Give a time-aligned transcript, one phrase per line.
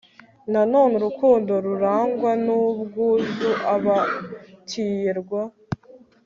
[0.51, 3.97] Nanone urukundo rurangwa n ubwuzu aba
[4.67, 5.43] tiye rwa